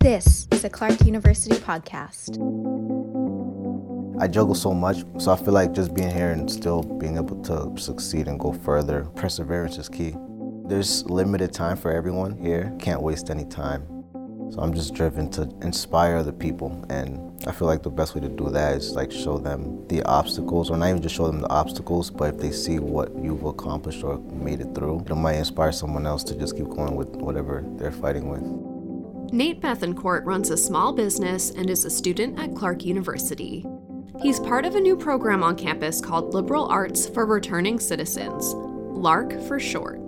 [0.00, 2.40] This is a Clark University podcast.
[4.18, 7.42] I juggle so much, so I feel like just being here and still being able
[7.42, 10.16] to succeed and go further, perseverance is key.
[10.64, 13.86] There's limited time for everyone here, can't waste any time.
[14.50, 18.22] So I'm just driven to inspire other people, and I feel like the best way
[18.22, 21.42] to do that is like show them the obstacles, or not even just show them
[21.42, 25.36] the obstacles, but if they see what you've accomplished or made it through, it might
[25.36, 28.69] inspire someone else to just keep going with whatever they're fighting with.
[29.32, 33.64] Nate Bethancourt runs a small business and is a student at Clark University.
[34.20, 39.46] He's part of a new program on campus called Liberal Arts for Returning Citizens, LARC
[39.46, 40.00] for short.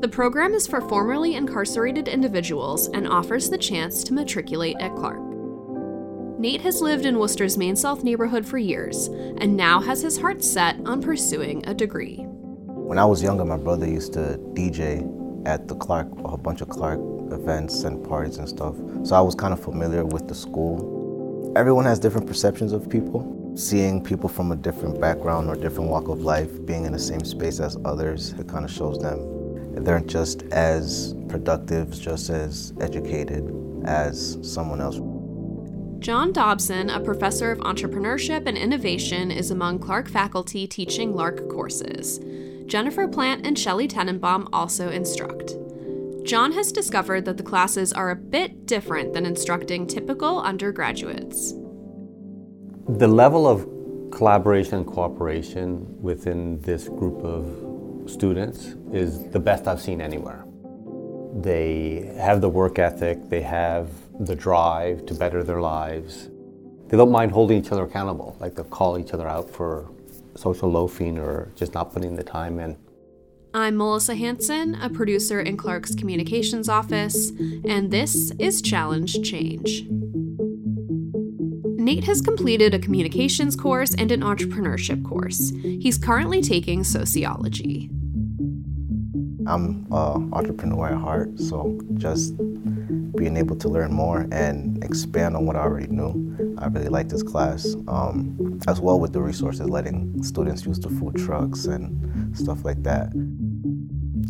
[0.00, 5.20] The program is for formerly incarcerated individuals and offers the chance to matriculate at Clark.
[6.38, 10.42] Nate has lived in Worcester's Main South neighborhood for years and now has his heart
[10.42, 12.24] set on pursuing a degree.
[12.66, 15.06] When I was younger, my brother used to DJ
[15.46, 17.00] at the Clark, a bunch of Clark
[17.34, 18.74] events and parties and stuff.
[19.04, 21.52] So I was kind of familiar with the school.
[21.56, 23.52] Everyone has different perceptions of people.
[23.56, 27.24] Seeing people from a different background or different walk of life being in the same
[27.24, 29.34] space as others, it kind of shows them
[29.84, 33.52] they're just as productive, just as educated
[33.84, 35.00] as someone else.
[35.98, 42.20] John Dobson, a professor of entrepreneurship and innovation, is among Clark faculty teaching LARC courses.
[42.66, 45.54] Jennifer Plant and Shelley Tenenbaum also instruct.
[46.24, 51.52] John has discovered that the classes are a bit different than instructing typical undergraduates.
[52.88, 53.68] The level of
[54.10, 60.46] collaboration and cooperation within this group of students is the best I've seen anywhere.
[61.34, 66.30] They have the work ethic, they have the drive to better their lives.
[66.88, 69.90] They don't mind holding each other accountable, like they'll call each other out for
[70.36, 72.78] social loafing or just not putting the time in.
[73.56, 77.30] I'm Melissa Hanson, a producer in Clark's communications office,
[77.64, 79.86] and this is Challenge Change.
[81.78, 85.52] Nate has completed a communications course and an entrepreneurship course.
[85.62, 87.90] He's currently taking sociology.
[89.46, 92.36] I'm an entrepreneur at heart, so just
[93.16, 96.56] being able to learn more and expand on what I already knew.
[96.58, 100.88] I really like this class, um, as well with the resources, letting students use the
[100.88, 103.12] food trucks and stuff like that.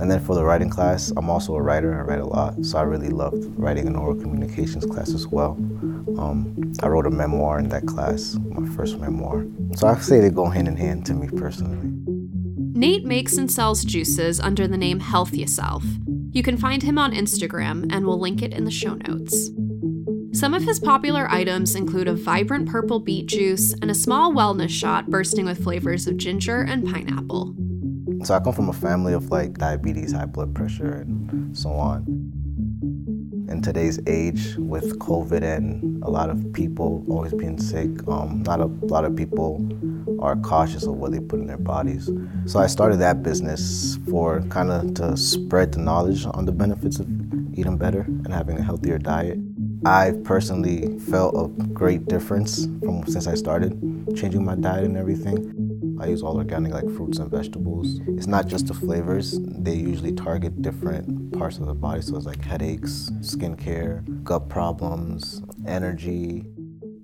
[0.00, 1.98] And then for the writing class, I'm also a writer.
[1.98, 5.52] I write a lot, so I really loved writing an oral communications class as well.
[6.18, 9.44] Um, I wrote a memoir in that class, my first memoir.
[9.76, 11.90] So I say they go hand in hand to me personally.
[12.74, 15.84] Nate makes and sells juices under the name Health Yourself.
[16.32, 19.50] You can find him on Instagram, and we'll link it in the show notes.
[20.32, 24.70] Some of his popular items include a vibrant purple beet juice and a small wellness
[24.70, 27.54] shot bursting with flavors of ginger and pineapple.
[28.24, 32.04] So I come from a family of like diabetes, high blood pressure, and so on.
[33.48, 38.60] In today's age, with COVID and a lot of people always being sick, um, not
[38.60, 39.68] a lot of people
[40.20, 42.10] are cautious of what they put in their bodies.
[42.46, 47.00] So I started that business for kind of to spread the knowledge on the benefits
[47.00, 47.08] of
[47.54, 49.38] eating better and having a healthier diet.
[49.84, 53.72] I've personally felt a great difference from since I started
[54.16, 55.61] changing my diet and everything.
[56.02, 58.00] I use all organic like fruits and vegetables.
[58.08, 62.02] It's not just the flavors, they usually target different parts of the body.
[62.02, 66.44] So it's like headaches, skincare, gut problems, energy.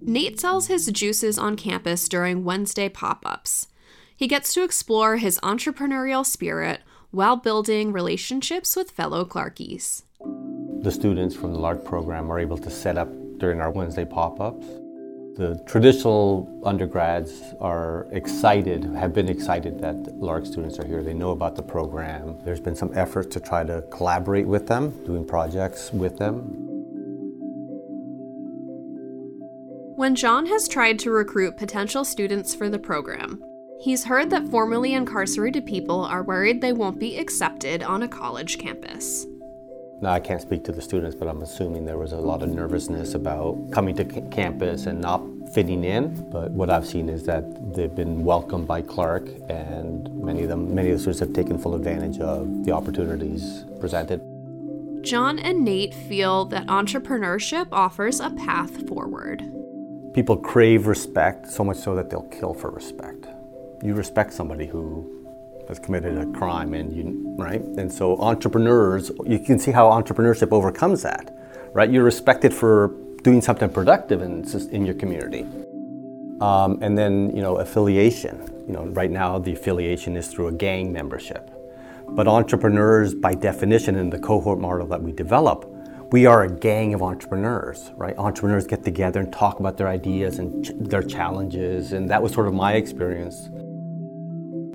[0.00, 3.68] Nate sells his juices on campus during Wednesday pop ups.
[4.16, 6.80] He gets to explore his entrepreneurial spirit
[7.10, 10.04] while building relationships with fellow Clarkies.
[10.80, 14.40] The students from the LARC program are able to set up during our Wednesday pop
[14.40, 14.64] ups
[15.36, 21.02] the traditional undergrads are excited, have been excited that LARC students are here.
[21.02, 22.38] They know about the program.
[22.42, 26.62] There's been some effort to try to collaborate with them, doing projects with them.
[29.96, 33.42] When John has tried to recruit potential students for the program,
[33.78, 38.56] he's heard that formerly incarcerated people are worried they won't be accepted on a college
[38.58, 39.26] campus.
[40.02, 42.50] Now, I can't speak to the students, but I'm assuming there was a lot of
[42.50, 45.22] nervousness about coming to c- campus and not
[45.54, 46.28] fitting in.
[46.30, 50.74] But what I've seen is that they've been welcomed by Clark, and many of them,
[50.74, 54.20] many of the students have taken full advantage of the opportunities presented.
[55.02, 59.40] John and Nate feel that entrepreneurship offers a path forward.
[60.12, 63.28] People crave respect so much so that they'll kill for respect.
[63.82, 65.25] You respect somebody who
[65.68, 67.62] has committed a crime and you right?
[67.62, 71.36] And so entrepreneurs you can see how entrepreneurship overcomes that
[71.76, 71.90] right?
[71.90, 75.42] You're respected for doing something productive in, in your community.
[76.40, 78.64] Um, and then you know affiliation.
[78.66, 81.50] You know right now the affiliation is through a gang membership.
[82.08, 85.70] But entrepreneurs by definition in the cohort model that we develop
[86.12, 88.16] we are a gang of entrepreneurs, right?
[88.16, 92.32] Entrepreneurs get together and talk about their ideas and ch- their challenges, and that was
[92.32, 93.50] sort of my experience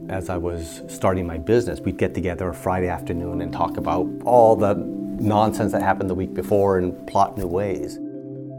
[0.09, 1.79] as I was starting my business.
[1.79, 6.15] We'd get together a Friday afternoon and talk about all the nonsense that happened the
[6.15, 7.97] week before and plot new ways.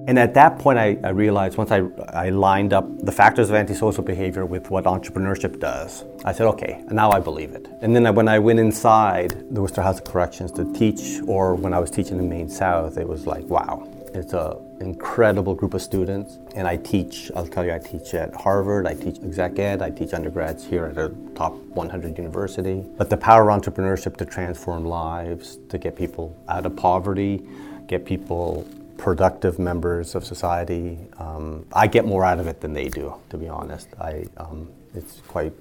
[0.08, 3.54] And at that point, I, I, realized once I, I lined up the factors of
[3.54, 7.68] antisocial behavior with what entrepreneurship does, I said, okay, now I believe it.
[7.82, 11.72] And then when I went inside the Worcester House of Corrections to teach, or when
[11.72, 15.82] I was teaching in Main South, it was like, wow, it's an incredible group of
[15.82, 16.38] students.
[16.54, 19.90] And I teach, I'll tell you, I teach at Harvard, I teach exec ed, I
[19.90, 22.84] teach undergrads here at a top 100 university.
[22.98, 27.46] But the power of entrepreneurship to transform lives, to get people out of poverty,
[27.86, 28.66] get people
[28.98, 30.98] productive members of society.
[31.18, 33.88] Um, I get more out of it than they do, to be honest.
[34.00, 35.52] I, um, it's quite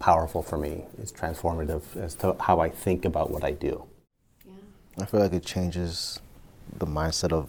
[0.00, 0.82] powerful for me.
[0.98, 3.84] It's transformative as to how I think about what I do.
[4.44, 4.52] Yeah.
[5.02, 6.18] I feel like it changes
[6.78, 7.48] the mindset of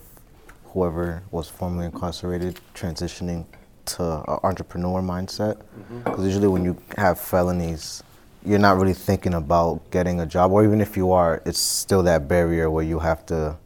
[0.72, 3.46] whoever was formerly incarcerated transitioning
[3.86, 5.62] to an entrepreneur mindset.
[5.88, 6.26] Because mm-hmm.
[6.26, 8.04] usually when you have felonies,
[8.46, 12.04] you're not really thinking about getting a job, or even if you are, it's still
[12.04, 13.58] that barrier where you have to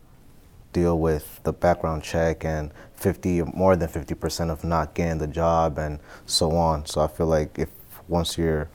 [0.73, 5.77] deal with the background check and 50 more than 50% of not getting the job
[5.77, 6.85] and so on.
[6.85, 7.69] So I feel like if
[8.07, 8.69] once you're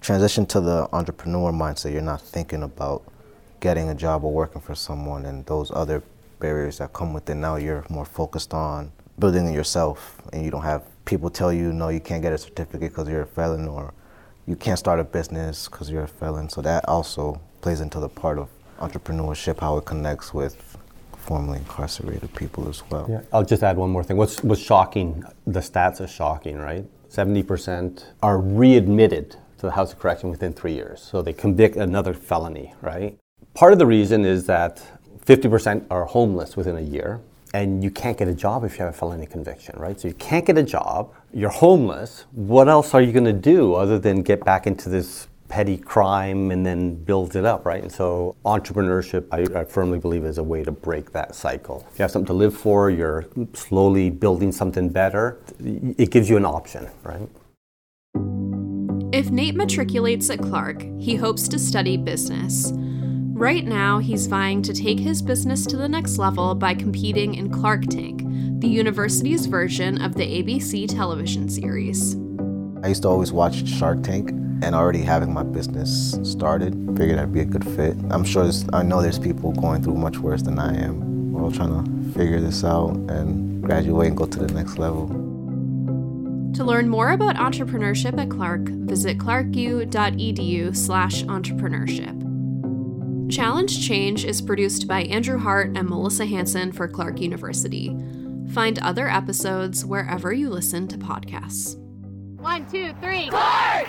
[0.00, 3.02] transition to the entrepreneur mindset, you're not thinking about
[3.60, 6.02] getting a job or working for someone and those other
[6.42, 7.36] barriers that come with it.
[7.36, 11.72] Now you're more focused on building it yourself and you don't have people tell you
[11.72, 13.94] no you can't get a certificate because you're a felon or
[14.46, 16.48] you can't start a business because you're a felon.
[16.48, 18.48] So that also plays into the part of
[18.80, 20.76] entrepreneurship, how it connects with
[21.16, 23.06] formerly incarcerated people as well.
[23.08, 24.16] Yeah, I'll just add one more thing.
[24.16, 26.84] What's, what's shocking, the stats are shocking, right?
[27.08, 31.00] 70% are readmitted to the House of Correction within three years.
[31.00, 33.16] So they convict another felony, right?
[33.54, 34.82] Part of the reason is that
[35.26, 37.20] 50% are homeless within a year,
[37.54, 40.00] and you can't get a job if you have a felony conviction, right?
[40.00, 42.24] So you can't get a job, you're homeless.
[42.32, 46.50] What else are you going to do other than get back into this petty crime
[46.50, 47.82] and then build it up, right?
[47.82, 51.86] And so entrepreneurship, I, I, firmly believe, is a way to break that cycle.
[51.92, 56.38] If you have something to live for, you're slowly building something better, it gives you
[56.38, 57.28] an option, right?
[59.12, 62.72] If Nate matriculates at Clark, he hopes to study business.
[63.42, 67.50] Right now, he's vying to take his business to the next level by competing in
[67.50, 68.22] Clark Tank,
[68.60, 72.14] the university's version of the ABC television series.
[72.84, 77.32] I used to always watch Shark Tank and already having my business started, figured I'd
[77.32, 77.96] be a good fit.
[78.10, 81.32] I'm sure I know there's people going through much worse than I am.
[81.32, 85.08] We're all trying to figure this out and graduate and go to the next level.
[86.54, 92.31] To learn more about entrepreneurship at Clark, visit clarku.edu slash entrepreneurship.
[93.32, 97.88] Challenge Change is produced by Andrew Hart and Melissa Hanson for Clark University.
[98.52, 101.78] Find other episodes wherever you listen to podcasts.
[102.36, 103.30] One, two, three.
[103.30, 103.88] Clark!